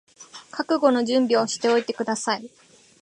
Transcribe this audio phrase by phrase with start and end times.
[0.49, 2.49] 覚悟の準備をしておいてください